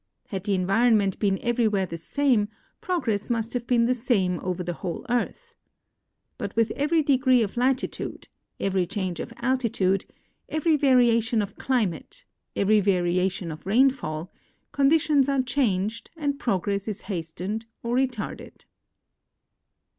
[0.29, 2.47] Had the environment l)een everywhere the same,
[2.81, 5.55] progress must have been the same over the whole earth.
[6.39, 8.27] lUit with every degree of latitude,
[8.59, 10.05] every change of altitude,
[10.49, 12.25] every variation of climate,
[12.55, 14.33] every variation of rainfall
[14.71, 18.65] conditions are changed and progress is hastened or retardeil.